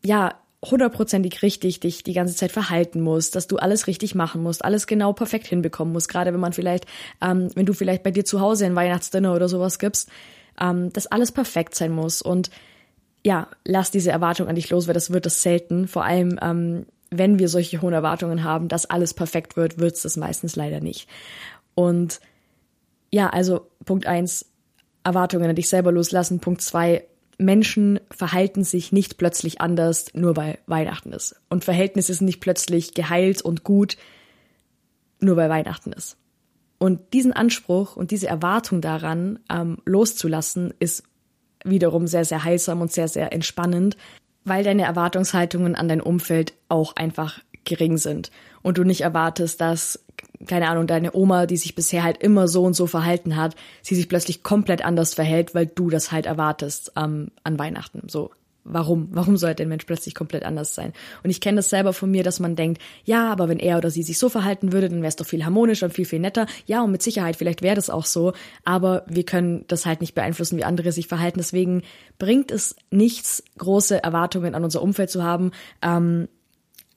ja 0.04 0.36
hundertprozentig 0.64 1.42
richtig 1.42 1.80
dich 1.80 2.04
die 2.04 2.14
ganze 2.14 2.36
Zeit 2.36 2.52
verhalten 2.52 3.00
musst, 3.00 3.36
dass 3.36 3.48
du 3.48 3.58
alles 3.58 3.88
richtig 3.88 4.14
machen 4.14 4.44
musst, 4.44 4.66
alles 4.66 4.88
genau 4.88 5.14
perfekt 5.14 5.48
hinbekommen 5.48 5.94
musst. 5.94 6.10
Gerade 6.10 6.34
wenn 6.34 6.40
man 6.40 6.54
vielleicht, 6.54 6.86
ähm, 7.22 7.50
wenn 7.56 7.66
du 7.66 7.74
vielleicht 7.74 8.04
bei 8.04 8.12
dir 8.12 8.26
zu 8.26 8.42
Hause 8.42 8.66
ein 8.66 8.76
Weihnachtsdinner 8.76 9.34
oder 9.34 9.48
sowas 9.48 9.80
gibst, 9.80 10.10
ähm, 10.60 10.92
dass 10.92 11.08
alles 11.08 11.31
perfekt 11.31 11.76
sein 11.76 11.92
muss. 11.92 12.22
Und 12.22 12.50
ja, 13.25 13.48
lass 13.66 13.92
diese 13.92 14.12
Erwartung 14.12 14.48
an 14.48 14.56
dich 14.56 14.69
los, 14.69 14.88
weil 14.88 14.94
das 14.94 15.12
wird 15.12 15.25
es 15.25 15.42
selten. 15.42 15.88
Vor 15.88 16.06
allem, 16.06 16.39
ähm, 16.42 16.86
wenn 17.12 17.39
wir 17.39 17.50
solche 17.50 17.81
hohen 17.81 17.94
Erwartungen 17.94 18.44
haben, 18.44 18.68
dass 18.68 18.86
alles 18.86 19.13
perfekt 19.13 19.57
wird, 19.57 19.80
wird 19.80 19.95
es 19.95 20.04
das 20.04 20.18
meistens 20.18 20.56
leider 20.56 20.80
nicht. 20.80 21.07
Und 21.75 22.19
ja, 23.12 23.30
also 23.30 23.68
Punkt 23.86 24.06
eins, 24.06 24.45
Erwartungen 25.04 25.50
an 25.50 25.56
dich 25.56 25.69
selber 25.69 25.92
loslassen. 25.92 26.39
Punkt 26.39 26.62
zwei, 26.62 27.06
Menschen 27.38 28.00
verhalten 28.12 28.63
sich 28.63 28.92
nicht 28.92 29.18
plötzlich 29.18 29.62
anders, 29.62 30.07
nur 30.13 30.36
weil 30.36 30.60
Weihnachten 30.68 31.13
ist. 31.13 31.36
Und 31.50 31.63
Verhältnisse 31.63 32.13
sind 32.13 32.25
nicht 32.25 32.42
plötzlich 32.42 32.94
geheilt 32.94 33.42
und 33.42 33.63
gut, 33.63 33.98
nur 35.19 35.38
weil 35.38 35.49
Weihnachten 35.49 35.94
ist. 35.94 36.18
Und 36.78 37.14
diesen 37.14 37.33
Anspruch 37.33 37.95
und 37.95 38.11
diese 38.11 38.28
Erwartung 38.28 38.81
daran 38.81 39.40
ähm, 39.49 39.80
loszulassen, 39.85 40.73
ist 40.80 41.04
wiederum 41.63 42.07
sehr, 42.07 42.25
sehr 42.25 42.44
heilsam 42.44 42.81
und 42.81 42.92
sehr, 42.92 43.07
sehr 43.07 43.33
entspannend, 43.33 43.97
weil 44.45 44.63
deine 44.63 44.83
Erwartungshaltungen 44.83 45.75
an 45.75 45.87
dein 45.87 46.01
Umfeld 46.01 46.54
auch 46.69 46.95
einfach 46.95 47.39
gering 47.66 47.97
sind 47.97 48.31
und 48.61 48.78
du 48.78 48.83
nicht 48.83 49.01
erwartest, 49.01 49.61
dass, 49.61 50.04
keine 50.47 50.69
Ahnung, 50.69 50.87
deine 50.87 51.13
Oma, 51.13 51.45
die 51.45 51.57
sich 51.57 51.75
bisher 51.75 52.04
halt 52.04 52.18
immer 52.18 52.47
so 52.47 52.63
und 52.63 52.73
so 52.73 52.87
verhalten 52.87 53.35
hat, 53.35 53.56
sie 53.81 53.95
sich 53.95 54.09
plötzlich 54.09 54.44
komplett 54.44 54.83
anders 54.83 55.13
verhält, 55.13 55.54
weil 55.56 55.68
du 55.68 55.89
das 55.89 56.11
halt 56.11 56.25
erwartest 56.25 56.94
ähm, 56.95 57.31
an 57.44 57.59
Weihnachten. 57.59 58.04
So, 58.07 58.31
warum? 58.63 59.09
Warum 59.11 59.37
sollte 59.37 59.63
ein 59.63 59.69
Mensch 59.69 59.85
plötzlich 59.85 60.16
komplett 60.16 60.44
anders 60.44 60.75
sein? 60.75 60.94
Und 61.23 61.30
ich 61.30 61.42
kenne 61.42 61.57
das 61.57 61.69
selber 61.69 61.94
von 61.94 62.11
mir, 62.11 62.23
dass 62.23 62.39
man 62.39 62.56
denkt, 62.56 62.81
ja, 63.04 63.31
aber 63.31 63.49
wenn 63.49 63.59
er 63.59 63.78
oder 63.78 63.89
sie 63.89 64.04
sich 64.04 64.18
so 64.18 64.30
verhalten 64.30 64.71
würde, 64.71 64.89
dann 64.89 64.99
wäre 64.99 65.09
es 65.09 65.16
doch 65.16 65.25
viel 65.25 65.44
harmonischer 65.44 65.87
und 65.87 65.94
viel, 65.94 66.06
viel 66.06 66.19
netter. 66.19 66.45
Ja, 66.66 66.83
und 66.83 66.92
mit 66.92 67.01
Sicherheit, 67.01 67.35
vielleicht 67.35 67.61
wäre 67.61 67.75
das 67.75 67.89
auch 67.89 68.06
so, 68.06 68.33
aber 68.63 69.04
wir 69.07 69.23
können 69.23 69.66
das 69.68 69.85
halt 69.85 70.01
nicht 70.01 70.16
beeinflussen, 70.16 70.57
wie 70.57 70.63
andere 70.63 70.92
sich 70.92 71.07
verhalten. 71.07 71.39
Deswegen 71.39 71.83
bringt 72.18 72.51
es 72.51 72.75
nichts, 72.92 73.44
große 73.57 74.04
Erwartungen 74.04 74.56
an 74.56 74.63
unser 74.63 74.81
Umfeld 74.81 75.09
zu 75.09 75.23
haben. 75.23 75.51
Ähm, 75.81 76.28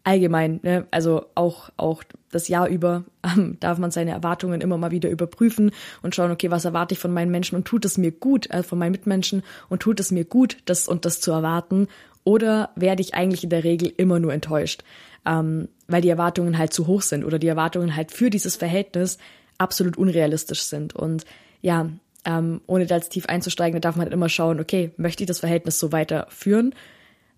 allgemein, 0.05 0.61
ne? 0.63 0.87
also 0.91 1.27
auch, 1.35 1.71
auch 1.77 2.03
das 2.31 2.49
Jahr 2.49 2.69
über 2.69 3.05
ähm, 3.37 3.57
darf 3.61 3.79
man 3.79 3.91
seine 3.91 4.11
Erwartungen 4.13 4.61
immer 4.61 4.79
mal 4.79 4.91
wieder 4.91 5.11
überprüfen 5.11 5.71
und 6.03 6.15
schauen, 6.15 6.31
okay, 6.31 6.51
was 6.51 6.65
erwarte 6.65 6.95
ich 6.95 6.99
von 6.99 7.13
meinen 7.13 7.31
Menschen 7.31 7.57
und 7.57 7.65
tut 7.65 7.85
es 7.85 7.99
mir 7.99 8.11
gut, 8.11 8.51
äh, 8.51 8.63
von 8.63 8.79
meinen 8.79 8.93
Mitmenschen 8.93 9.43
und 9.69 9.81
tut 9.81 10.01
es 10.01 10.11
mir 10.11 10.25
gut, 10.25 10.59
das 10.65 10.89
und 10.89 11.05
das 11.05 11.21
zu 11.21 11.31
erwarten 11.31 11.89
oder 12.25 12.71
werde 12.77 13.03
ich 13.03 13.15
eigentlich 13.15 13.45
in 13.45 13.51
der 13.51 13.65
Regel 13.65 13.93
immer 13.97 14.19
nur 14.19 14.33
enttäuscht, 14.33 14.83
ähm, 15.27 15.69
weil 15.87 16.03
die 16.03 16.09
Erwartungen 16.09 16.59
halt 16.59 16.73
zu 16.73 16.87
hoch 16.87 17.03
sind 17.03 17.25
oder 17.25 17.39
die 17.39 17.49
Erwartungen 17.49 17.97
halt 17.97 18.11
für 18.11 18.31
dieses 18.31 18.57
Verhältnis 18.57 19.19
absolut 19.59 19.97
unrealistisch 19.97 20.63
sind 20.63 20.95
und 20.95 21.25
ja, 21.61 21.89
ähm, 22.25 22.61
ohne 22.67 22.87
da 22.87 22.97
jetzt 22.97 23.11
tief 23.11 23.27
einzusteigen, 23.27 23.81
da 23.81 23.89
darf 23.89 23.97
man 23.97 24.07
halt 24.07 24.15
immer 24.15 24.29
schauen, 24.29 24.61
okay, 24.61 24.93
möchte 24.97 25.25
ich 25.25 25.29
das 25.29 25.41
Verhältnis 25.41 25.79
so 25.79 25.93
weiterführen 25.93 26.75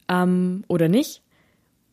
ähm, 0.08 0.64
oder 0.68 0.88
nicht? 0.88 1.22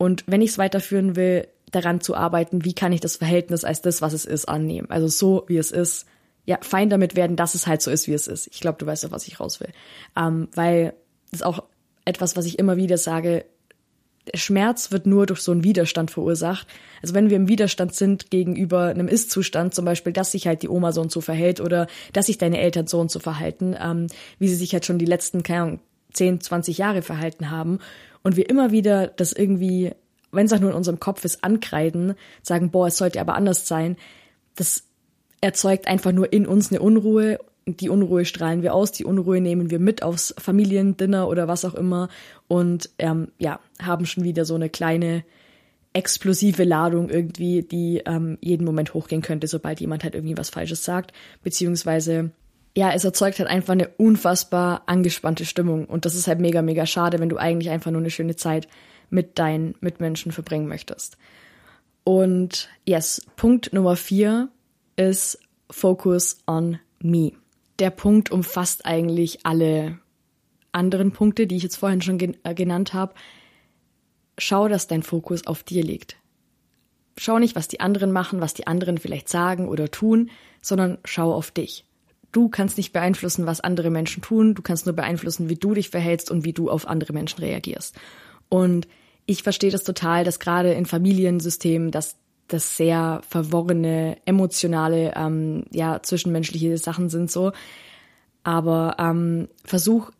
Und 0.02 0.24
wenn 0.26 0.42
ich 0.42 0.50
es 0.50 0.58
weiterführen 0.58 1.16
will, 1.16 1.48
daran 1.70 2.02
zu 2.02 2.16
arbeiten, 2.16 2.66
wie 2.66 2.74
kann 2.74 2.92
ich 2.92 3.02
das 3.02 3.18
Verhältnis 3.18 3.64
als 3.64 3.84
das, 3.84 4.02
was 4.02 4.14
es 4.14 4.26
ist, 4.26 4.46
annehmen. 4.50 4.90
Also 4.90 5.08
so, 5.08 5.44
wie 5.46 5.58
es 5.58 5.70
ist. 5.70 6.08
Ja, 6.44 6.58
fein 6.62 6.90
damit 6.90 7.16
werden, 7.16 7.36
dass 7.36 7.54
es 7.54 7.68
halt 7.68 7.84
so 7.84 7.92
ist, 7.92 8.08
wie 8.08 8.14
es 8.14 8.26
ist. 8.26 8.48
Ich 8.52 8.62
glaube, 8.62 8.80
du 8.80 8.88
weißt 8.88 9.04
doch, 9.04 9.12
was 9.12 9.28
ich 9.28 9.40
raus 9.40 9.60
will. 9.60 9.70
Ähm, 10.18 10.48
weil 10.56 10.96
das 11.30 11.42
ist 11.42 11.46
auch 11.46 11.66
etwas, 12.04 12.36
was 12.36 12.48
ich 12.48 12.58
immer 12.58 12.78
wieder 12.78 12.98
sage. 12.98 13.46
Schmerz 14.34 14.92
wird 14.92 15.06
nur 15.06 15.28
durch 15.28 15.42
so 15.42 15.52
einen 15.52 15.64
Widerstand 15.64 16.10
verursacht. 16.10 16.66
Also 17.04 17.14
wenn 17.14 17.30
wir 17.30 17.38
im 17.38 17.48
Widerstand 17.48 17.94
sind 17.94 18.32
gegenüber 18.32 18.88
einem 18.88 19.08
Ist-Zustand, 19.08 19.76
zum 19.76 19.86
Beispiel, 19.86 20.14
dass 20.14 20.32
sich 20.32 20.48
halt 20.48 20.64
die 20.64 20.70
Oma 20.70 20.94
so 20.94 21.02
und 21.02 21.12
so 21.12 21.22
verhält 21.22 21.62
oder 21.62 21.86
dass 22.12 22.26
sich 22.26 22.40
deine 22.40 22.60
Eltern 22.60 22.88
so 22.88 23.00
und 23.00 23.12
so 23.12 23.20
verhalten, 23.20 23.76
ähm, 23.80 24.08
wie 24.40 24.48
sie 24.48 24.56
sich 24.56 24.74
halt 24.74 24.84
schon 24.84 24.98
die 24.98 25.06
letzten, 25.06 25.44
keine 25.44 25.62
Ahnung, 25.62 25.80
10, 26.14 26.42
20 26.42 26.80
Jahre 26.80 27.04
verhalten 27.04 27.52
haben 27.52 27.80
und 28.24 28.36
wir 28.36 28.50
immer 28.50 28.72
wieder 28.72 29.08
das 29.08 29.34
irgendwie, 29.34 29.92
wenn 30.32 30.46
es 30.46 30.54
auch 30.54 30.60
nur 30.60 30.72
in 30.72 30.76
unserem 30.76 31.00
Kopf 31.00 31.26
ist, 31.26 31.44
ankreiden, 31.44 32.16
sagen, 32.42 32.72
boah, 32.72 32.88
es 32.88 32.98
sollte 32.98 33.20
aber 33.20 33.36
anders 33.36 33.68
sein, 33.68 33.98
das 34.56 34.84
erzeugt 35.42 35.88
einfach 35.88 36.12
nur 36.12 36.32
in 36.32 36.46
uns 36.46 36.72
eine 36.72 36.82
Unruhe. 36.82 37.40
Die 37.66 37.90
Unruhe 37.90 38.26
strahlen 38.26 38.62
wir 38.62 38.74
aus, 38.74 38.92
die 38.92 39.06
Unruhe 39.06 39.42
nehmen 39.42 39.72
wir 39.72 39.80
mit 39.80 40.04
aufs 40.04 40.34
Familiendinner 40.38 41.28
oder 41.28 41.48
was 41.48 41.66
auch 41.66 41.74
immer. 41.74 42.10
Und 42.48 42.90
ähm, 43.00 43.30
ja, 43.40 43.60
haben 43.82 44.06
schon 44.06 44.24
wieder 44.24 44.46
so 44.46 44.56
eine 44.56 44.70
kleine 44.70 45.24
explosive 45.94 46.64
Ladung 46.64 47.10
irgendwie, 47.10 47.64
die 47.64 48.02
ähm, 48.06 48.38
jeden 48.42 48.66
Moment 48.66 48.94
hochgehen 48.94 49.22
könnte, 49.22 49.48
sobald 49.48 49.82
jemand 49.82 50.04
halt 50.04 50.16
irgendwie 50.16 50.38
was 50.38 50.50
Falsches 50.50 50.86
sagt, 50.86 51.12
beziehungsweise 51.44 52.32
ja, 52.76 52.92
es 52.94 53.04
erzeugt 53.04 53.40
halt 53.40 53.50
einfach 53.50 53.74
eine 53.74 53.90
unfassbar 53.90 54.84
angespannte 54.86 55.46
Stimmung 55.46 55.86
und 55.86 56.06
das 56.06 56.16
ist 56.16 56.28
halt 56.28 56.40
mega, 56.40 56.62
mega 56.62 56.86
schade, 56.86 57.20
wenn 57.20 57.30
du 57.30 57.38
eigentlich 57.38 57.70
einfach 57.70 57.92
nur 57.92 58.02
eine 58.02 58.12
schöne 58.12 58.36
Zeit 58.36 58.68
mit 59.10 59.38
deinen 59.40 59.76
Mitmenschen 59.82 60.32
verbringen 60.32 60.68
möchtest. 60.68 61.18
Und 62.04 62.70
yes, 62.86 63.26
Punkt 63.36 63.74
Nummer 63.74 63.96
vier 63.96 64.50
ist 64.96 65.40
Focus 65.70 66.38
on 66.48 66.80
me. 67.00 67.34
Der 67.80 67.90
Punkt 67.90 68.32
umfasst 68.32 68.86
eigentlich 68.86 69.46
alle 69.46 70.00
anderen 70.72 71.12
Punkte, 71.12 71.48
die 71.48 71.58
ich 71.58 71.64
jetzt 71.64 71.76
vorhin 71.76 72.02
schon 72.02 72.18
gen 72.18 72.38
äh, 72.44 72.54
genannt 72.54 72.94
habe. 72.94 73.14
Schau, 74.38 74.68
dass 74.68 74.88
dein 74.88 75.04
Fokus 75.04 75.46
auf 75.46 75.64
dir 75.64 75.84
liegt. 75.84 76.18
Schau 77.18 77.38
nicht, 77.38 77.56
was 77.56 77.68
die 77.68 77.82
anderen 77.82 78.12
machen, 78.12 78.40
was 78.40 78.54
die 78.54 78.66
anderen 78.66 78.98
vielleicht 78.98 79.28
sagen 79.28 79.68
oder 79.68 79.92
tun, 79.92 80.30
sondern 80.62 80.98
schau 81.04 81.34
auf 81.34 81.52
dich. 81.52 81.86
Du 82.32 82.50
kannst 82.50 82.78
nicht 82.78 82.94
beeinflussen, 82.94 83.46
was 83.46 83.62
andere 83.62 83.90
Menschen 83.90 84.22
tun, 84.22 84.56
du 84.56 84.62
kannst 84.62 84.86
nur 84.86 84.96
beeinflussen, 84.96 85.50
wie 85.50 85.56
du 85.56 85.74
dich 85.74 85.90
verhältst 85.90 86.32
und 86.32 86.46
wie 86.46 86.54
du 86.54 86.70
auf 86.70 86.88
andere 86.88 87.14
Menschen 87.14 87.40
reagierst. 87.40 87.96
Und 88.50 88.88
ich 89.26 89.44
verstehe 89.44 89.72
das 89.72 89.84
total, 89.84 90.24
dass 90.24 90.40
gerade 90.40 90.74
in 90.74 90.86
Familiensystemen, 90.86 91.92
dass 91.92 92.16
das 92.48 92.76
sehr 92.76 93.22
verworrene, 93.28 94.18
emotionale, 94.26 95.14
ähm, 95.16 95.66
ja, 95.72 96.02
zwischenmenschliche 96.02 96.78
Sachen 96.78 97.10
sind 97.10 97.32
so. 97.32 97.52
Aber 98.44 98.96
ähm, 99.00 99.48
versuch 99.64 100.12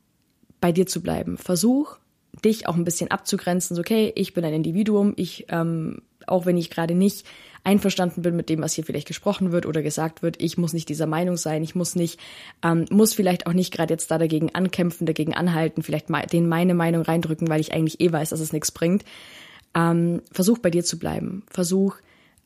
bei 0.60 0.72
dir 0.72 0.86
zu 0.86 1.02
bleiben. 1.02 1.38
Versuch 1.38 1.98
dich 2.46 2.68
auch 2.68 2.76
ein 2.76 2.86
bisschen 2.86 3.12
abzugrenzen. 3.12 3.76
So, 3.76 3.82
okay, 3.82 4.12
ich 4.16 4.34
bin 4.34 4.46
ein 4.46 4.54
Individuum. 4.54 5.14
Ich, 5.18 5.48
ähm, 5.50 6.02
auch 6.28 6.46
wenn 6.46 6.58
ich 6.58 6.70
gerade 6.70 6.96
nicht 6.96 7.26
einverstanden 7.64 8.24
bin 8.24 8.36
mit 8.36 8.50
dem, 8.50 8.62
was 8.62 8.74
hier 8.74 8.84
vielleicht 8.84 9.08
gesprochen 9.08 9.52
wird 9.52 9.66
oder 9.66 9.82
gesagt 9.82 10.24
wird, 10.24 10.42
ich 10.42 10.58
muss 10.58 10.74
nicht 10.74 10.90
dieser 10.90 11.06
Meinung 11.06 11.38
sein. 11.38 11.64
Ich 11.64 11.76
muss 11.76 11.96
nicht, 11.96 12.20
ähm, 12.64 12.86
muss 12.90 13.14
vielleicht 13.14 13.46
auch 13.46 13.54
nicht 13.54 13.72
gerade 13.72 13.94
jetzt 13.94 14.10
da 14.10 14.18
dagegen 14.18 14.56
ankämpfen, 14.56 15.06
dagegen 15.06 15.36
anhalten, 15.36 15.84
vielleicht 15.84 16.08
den 16.34 16.50
meine 16.50 16.74
Meinung 16.74 17.04
reindrücken, 17.04 17.50
weil 17.50 17.62
ich 17.62 17.74
eigentlich 17.74 18.00
eh 18.00 18.12
weiß, 18.12 18.30
dass 18.30 18.40
es 18.40 18.54
nichts 18.54 18.72
bringt. 18.72 19.04
Ähm, 19.76 20.22
versuch 20.32 20.58
bei 20.58 20.70
dir 20.70 20.84
zu 20.84 20.98
bleiben. 20.98 21.44
Versuch 21.50 21.98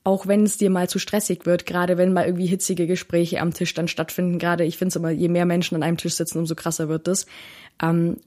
auch 0.05 0.27
wenn 0.27 0.44
es 0.44 0.58
dir 0.58 0.70
mal 0.70 0.88
zu 0.88 1.00
stressig 1.00 1.48
wird, 1.48 1.65
gerade 1.65 1.98
wenn 1.98 2.13
mal 2.13 2.25
irgendwie 2.25 2.46
hitzige 2.46 2.86
Gespräche 2.86 3.41
am 3.41 3.53
Tisch 3.53 3.74
dann 3.74 3.88
stattfinden, 3.88 4.38
gerade 4.38 4.63
ich 4.63 4.77
finde 4.77 4.89
es 4.89 4.96
immer, 4.96 5.10
je 5.10 5.29
mehr 5.29 5.48
Menschen 5.48 5.75
an 5.75 5.82
einem 5.82 5.98
Tisch 5.98 6.13
sitzen, 6.13 6.38
umso 6.38 6.53
krasser 6.53 6.89
wird 6.89 7.08
das. 7.08 7.25
Ähm, 7.82 8.17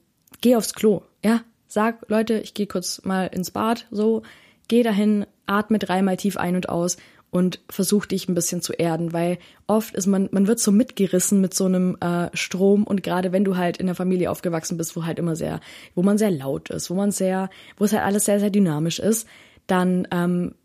geh 0.41 0.57
aufs 0.57 0.73
Klo, 0.73 1.03
ja, 1.23 1.41
sag, 1.69 2.09
Leute, 2.09 2.39
ich 2.39 2.53
gehe 2.53 2.67
kurz 2.67 3.01
mal 3.05 3.27
ins 3.27 3.51
Bad, 3.51 3.87
so, 3.91 4.23
geh 4.67 4.83
dahin, 4.83 5.25
atme 5.49 5.79
dreimal 5.79 6.17
tief 6.17 6.37
ein 6.37 6.55
und 6.55 6.69
aus 6.69 6.97
und 7.31 7.59
versuch 7.69 8.05
dich 8.05 8.27
ein 8.27 8.33
bisschen 8.33 8.61
zu 8.61 8.73
erden, 8.73 9.13
weil 9.13 9.37
oft 9.67 9.93
ist 9.95 10.07
man, 10.07 10.29
man 10.31 10.47
wird 10.47 10.59
so 10.59 10.71
mitgerissen 10.71 11.41
mit 11.41 11.53
so 11.53 11.65
einem 11.65 11.97
äh, 12.01 12.29
Strom 12.33 12.83
und 12.83 13.03
gerade 13.03 13.31
wenn 13.31 13.43
du 13.43 13.55
halt 13.55 13.77
in 13.77 13.87
einer 13.87 13.95
Familie 13.95 14.31
aufgewachsen 14.31 14.77
bist, 14.77 14.95
wo 14.95 15.05
halt 15.05 15.19
immer 15.19 15.35
sehr, 15.35 15.59
wo 15.95 16.01
man 16.01 16.17
sehr 16.17 16.31
laut 16.31 16.69
ist, 16.69 16.89
wo 16.89 16.95
man 16.95 17.11
sehr, 17.11 17.49
wo 17.77 17.85
es 17.85 17.93
halt 17.93 18.03
alles 18.03 18.25
sehr, 18.25 18.39
sehr 18.39 18.49
dynamisch 18.49 18.99
ist, 18.99 19.27
dann 19.67 20.07
ähm, 20.11 20.55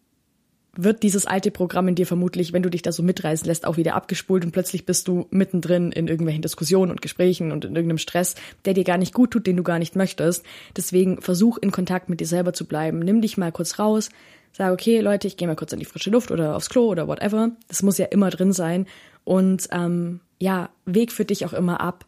wird 0.77 1.03
dieses 1.03 1.27
alte 1.27 1.51
Programm 1.51 1.89
in 1.89 1.95
dir 1.95 2.07
vermutlich, 2.07 2.53
wenn 2.53 2.63
du 2.63 2.71
dich 2.71 2.83
da 2.83 2.93
so 2.93 3.03
mitreißen 3.03 3.47
lässt, 3.47 3.67
auch 3.67 3.77
wieder 3.77 3.95
abgespult 3.95 4.45
und 4.45 4.53
plötzlich 4.53 4.87
bist 4.87 5.07
du 5.07 5.27
mittendrin 5.31 5.93
in 5.93 6.09
irgendwelchen 6.09 6.43
Diskussionen 6.43 6.91
und 6.91 7.03
Gesprächen 7.03 7.53
und 7.53 7.65
in 7.65 7.77
irgendeinem 7.77 7.99
Stress, 7.99 8.35
der 8.65 8.75
dir 8.75 8.85
gar 8.85 8.99
nicht 8.99 9.15
gut 9.15 9.31
tut, 9.31 9.47
den 9.47 9.57
du 9.57 9.63
gar 9.63 9.79
nicht 9.79 9.97
möchtest. 9.97 10.45
Deswegen 10.77 11.21
versuch 11.21 11.59
in 11.59 11.71
Kontakt 11.71 12.09
mit 12.09 12.21
dir 12.21 12.27
selber 12.27 12.53
zu 12.55 12.67
bleiben. 12.67 12.99
Nimm 12.99 13.21
dich 13.21 13.37
mal 13.37 13.53
kurz 13.53 13.79
raus, 13.79 14.09
sag, 14.57 14.73
okay, 14.73 15.01
Leute, 15.01 15.27
ich 15.27 15.37
gehe 15.37 15.49
mal 15.49 15.57
kurz 15.57 15.73
in 15.73 15.79
die 15.79 15.85
frische 15.85 16.11
Luft 16.11 16.31
oder 16.31 16.57
aufs 16.57 16.71
Klo 16.71 16.87
oder 16.87 17.07
whatever. 17.07 17.51
Das 17.69 17.83
muss 17.83 17.99
ja 17.99 18.07
immer 18.07 18.31
drin 18.31 18.53
sein. 18.53 18.87
Und 19.25 19.69
ähm, 19.73 20.21
ja, 20.39 20.71
Weg 20.87 21.13
für 21.13 21.25
dich 21.25 21.45
auch 21.45 21.53
immer 21.53 21.81
ab 21.81 22.07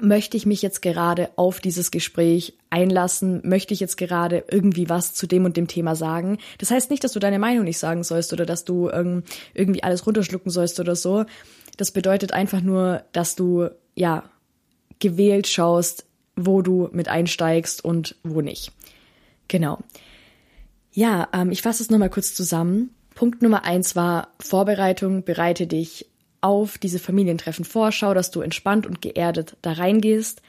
möchte 0.00 0.36
ich 0.36 0.46
mich 0.46 0.62
jetzt 0.62 0.82
gerade 0.82 1.30
auf 1.36 1.60
dieses 1.60 1.90
Gespräch 1.90 2.54
einlassen? 2.70 3.40
Möchte 3.44 3.74
ich 3.74 3.80
jetzt 3.80 3.96
gerade 3.96 4.44
irgendwie 4.50 4.88
was 4.88 5.14
zu 5.14 5.26
dem 5.26 5.44
und 5.44 5.56
dem 5.56 5.68
Thema 5.68 5.96
sagen? 5.96 6.38
Das 6.58 6.70
heißt 6.70 6.90
nicht, 6.90 7.04
dass 7.04 7.12
du 7.12 7.20
deine 7.20 7.38
Meinung 7.38 7.64
nicht 7.64 7.78
sagen 7.78 8.04
sollst 8.04 8.32
oder 8.32 8.46
dass 8.46 8.64
du 8.64 8.88
irgendwie 9.54 9.82
alles 9.82 10.06
runterschlucken 10.06 10.50
sollst 10.50 10.80
oder 10.80 10.96
so. 10.96 11.24
Das 11.76 11.90
bedeutet 11.90 12.32
einfach 12.32 12.60
nur, 12.60 13.02
dass 13.12 13.36
du, 13.36 13.68
ja, 13.94 14.24
gewählt 14.98 15.46
schaust, 15.46 16.06
wo 16.34 16.62
du 16.62 16.88
mit 16.92 17.08
einsteigst 17.08 17.84
und 17.84 18.16
wo 18.22 18.40
nicht. 18.40 18.72
Genau. 19.48 19.78
Ja, 20.98 21.28
ähm, 21.32 21.52
ich 21.52 21.62
fasse 21.62 21.80
es 21.80 21.90
nochmal 21.90 22.10
kurz 22.10 22.34
zusammen. 22.34 22.90
Punkt 23.14 23.40
Nummer 23.40 23.62
eins 23.62 23.94
war 23.94 24.32
Vorbereitung, 24.40 25.22
bereite 25.22 25.68
dich 25.68 26.06
auf 26.40 26.76
diese 26.76 26.98
Familientreffen 26.98 27.64
vorschau, 27.64 28.14
dass 28.14 28.32
du 28.32 28.40
entspannt 28.40 28.84
und 28.84 29.00
geerdet 29.00 29.56
da 29.62 29.74
reingehst. 29.74 30.42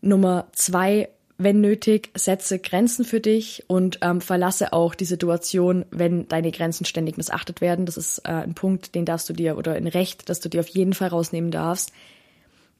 Nummer 0.00 0.46
zwei, 0.52 1.08
wenn 1.38 1.60
nötig, 1.60 2.10
setze 2.14 2.60
Grenzen 2.60 3.04
für 3.04 3.18
dich 3.18 3.64
und 3.66 3.98
ähm, 4.00 4.20
verlasse 4.20 4.72
auch 4.72 4.94
die 4.94 5.04
Situation, 5.04 5.84
wenn 5.90 6.28
deine 6.28 6.52
Grenzen 6.52 6.84
ständig 6.84 7.16
missachtet 7.16 7.60
werden. 7.60 7.84
Das 7.84 7.96
ist 7.96 8.18
äh, 8.18 8.30
ein 8.30 8.54
Punkt, 8.54 8.94
den 8.94 9.06
darfst 9.06 9.28
du 9.28 9.32
dir 9.32 9.58
oder 9.58 9.72
ein 9.72 9.88
Recht, 9.88 10.28
dass 10.28 10.38
du 10.38 10.48
dir 10.48 10.60
auf 10.60 10.68
jeden 10.68 10.92
Fall 10.92 11.08
rausnehmen 11.08 11.50
darfst. 11.50 11.90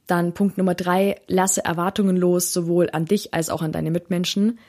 Dann 0.07 0.33
Punkt 0.33 0.57
Nummer 0.57 0.75
drei, 0.75 1.19
lasse 1.27 1.65
Erwartungen 1.65 2.15
los, 2.15 2.53
sowohl 2.53 2.89
an 2.89 3.03
dich 3.03 3.33
als 3.33 3.49
auch 3.49 3.63
an 3.63 3.73
deine 3.73 3.91
Mitmenschen. 3.91 4.59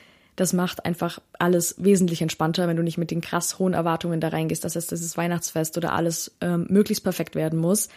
Das 0.41 0.55
macht 0.55 0.87
einfach 0.87 1.19
alles 1.39 1.75
wesentlich 1.77 2.23
entspannter, 2.23 2.67
wenn 2.67 2.79
du 2.79 2.83
nicht 2.83 2.97
mit 2.97 3.11
den 3.11 3.21
krass 3.21 3.59
hohen 3.59 3.75
Erwartungen 3.75 4.21
da 4.21 4.29
reingehst, 4.29 4.65
dass 4.65 4.75
es 4.75 4.87
dieses 4.87 5.19
Weihnachtsfest 5.19 5.77
oder 5.77 5.93
alles 5.93 6.35
ähm, 6.41 6.67
möglichst 6.71 7.05
perfekt 7.05 7.35
werden 7.35 7.59
muss. 7.59 7.91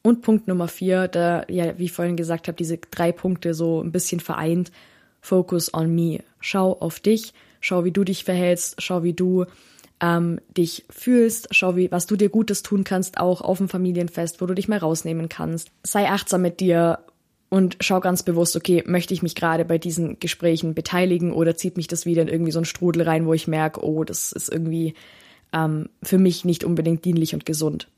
Und 0.00 0.22
Punkt 0.22 0.48
Nummer 0.48 0.68
vier, 0.68 1.06
da, 1.06 1.44
ja, 1.50 1.78
wie 1.78 1.84
ich 1.84 1.92
vorhin 1.92 2.16
gesagt 2.16 2.48
habe, 2.48 2.56
diese 2.56 2.78
drei 2.78 3.12
Punkte 3.12 3.52
so 3.52 3.82
ein 3.82 3.92
bisschen 3.92 4.20
vereint. 4.20 4.72
Focus 5.20 5.74
on 5.74 5.94
me. 5.94 6.20
Schau 6.40 6.72
auf 6.80 6.98
dich, 6.98 7.34
schau, 7.60 7.84
wie 7.84 7.92
du 7.92 8.04
dich 8.04 8.24
verhältst, 8.24 8.80
schau, 8.80 9.02
wie 9.02 9.12
du 9.12 9.44
ähm, 10.00 10.40
dich 10.56 10.86
fühlst, 10.88 11.48
schau, 11.50 11.76
wie, 11.76 11.92
was 11.92 12.06
du 12.06 12.16
dir 12.16 12.30
Gutes 12.30 12.62
tun 12.62 12.84
kannst, 12.84 13.18
auch 13.18 13.42
auf 13.42 13.58
dem 13.58 13.68
Familienfest, 13.68 14.40
wo 14.40 14.46
du 14.46 14.54
dich 14.54 14.66
mal 14.66 14.78
rausnehmen 14.78 15.28
kannst. 15.28 15.70
Sei 15.82 16.08
achtsam 16.08 16.40
mit 16.40 16.60
dir, 16.60 17.00
und 17.52 17.76
schau 17.80 18.00
ganz 18.00 18.22
bewusst, 18.22 18.56
okay, 18.56 18.82
möchte 18.86 19.12
ich 19.12 19.22
mich 19.22 19.34
gerade 19.34 19.66
bei 19.66 19.76
diesen 19.76 20.18
Gesprächen 20.18 20.72
beteiligen 20.72 21.34
oder 21.34 21.54
zieht 21.54 21.76
mich 21.76 21.86
das 21.86 22.06
wieder 22.06 22.22
in 22.22 22.28
irgendwie 22.28 22.50
so 22.50 22.58
einen 22.58 22.64
Strudel 22.64 23.02
rein, 23.02 23.26
wo 23.26 23.34
ich 23.34 23.46
merke, 23.46 23.84
oh, 23.84 24.04
das 24.04 24.32
ist 24.32 24.50
irgendwie 24.50 24.94
ähm, 25.52 25.90
für 26.02 26.16
mich 26.16 26.46
nicht 26.46 26.64
unbedingt 26.64 27.04
dienlich 27.04 27.34
und 27.34 27.44
gesund. 27.44 27.88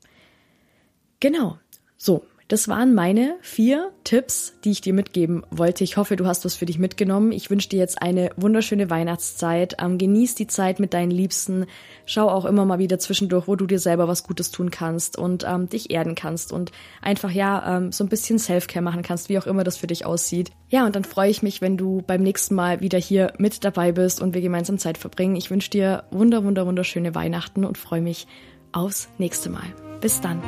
Genau. 1.21 1.57
So, 1.95 2.25
das 2.47 2.67
waren 2.67 2.93
meine 2.93 3.37
vier 3.41 3.91
Tipps, 4.03 4.53
die 4.63 4.69
ich 4.69 4.81
dir 4.81 4.93
mitgeben 4.93 5.43
wollte. 5.49 5.83
Ich 5.83 5.97
hoffe, 5.97 6.15
du 6.15 6.27
hast 6.27 6.45
was 6.45 6.55
für 6.55 6.67
dich 6.67 6.77
mitgenommen. 6.77 7.31
Ich 7.31 7.49
wünsche 7.49 7.69
dir 7.69 7.79
jetzt 7.79 7.99
eine 8.03 8.29
wunderschöne 8.35 8.91
Weihnachtszeit. 8.91 9.77
Ähm, 9.81 9.97
genieß 9.97 10.35
die 10.35 10.45
Zeit 10.45 10.79
mit 10.79 10.93
deinen 10.93 11.09
Liebsten. 11.09 11.65
Schau 12.05 12.29
auch 12.29 12.45
immer 12.45 12.63
mal 12.65 12.77
wieder 12.77 12.99
zwischendurch, 12.99 13.47
wo 13.47 13.55
du 13.55 13.65
dir 13.65 13.79
selber 13.79 14.07
was 14.07 14.23
Gutes 14.23 14.51
tun 14.51 14.69
kannst 14.69 15.17
und 15.17 15.43
ähm, 15.47 15.69
dich 15.69 15.89
erden 15.89 16.13
kannst 16.13 16.51
und 16.51 16.71
einfach 17.01 17.31
ja 17.31 17.77
ähm, 17.77 17.91
so 17.91 18.03
ein 18.03 18.09
bisschen 18.09 18.37
Selfcare 18.37 18.83
machen 18.83 19.01
kannst, 19.01 19.29
wie 19.29 19.39
auch 19.39 19.47
immer 19.47 19.63
das 19.63 19.77
für 19.77 19.87
dich 19.87 20.05
aussieht. 20.05 20.51
Ja, 20.69 20.85
und 20.85 20.95
dann 20.95 21.03
freue 21.03 21.31
ich 21.31 21.41
mich, 21.41 21.61
wenn 21.61 21.77
du 21.77 22.03
beim 22.05 22.21
nächsten 22.21 22.53
Mal 22.53 22.79
wieder 22.79 22.99
hier 22.99 23.33
mit 23.39 23.63
dabei 23.63 23.91
bist 23.91 24.21
und 24.21 24.35
wir 24.35 24.41
gemeinsam 24.41 24.77
Zeit 24.77 24.99
verbringen. 24.99 25.35
Ich 25.35 25.49
wünsche 25.49 25.71
dir 25.71 26.03
wunder, 26.11 26.43
wunder, 26.43 26.67
wunderschöne 26.67 27.15
Weihnachten 27.15 27.65
und 27.65 27.79
freue 27.79 28.01
mich 28.01 28.27
aufs 28.71 29.09
nächste 29.17 29.49
Mal. 29.49 29.73
Bis 29.99 30.21
dann. 30.21 30.41